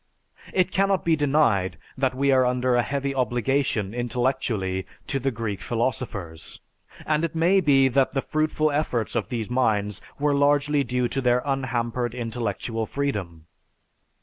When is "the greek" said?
5.19-5.61